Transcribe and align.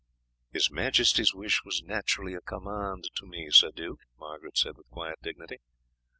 "His 0.51 0.71
Majesty's 0.71 1.31
wish 1.35 1.63
was 1.63 1.83
naturally 1.83 2.33
a 2.33 2.41
command 2.41 3.03
to 3.17 3.27
me, 3.27 3.51
Sir 3.51 3.69
Duke," 3.69 3.99
Margaret 4.19 4.57
said 4.57 4.75
with 4.75 4.89
quiet 4.89 5.21
dignity. 5.21 5.59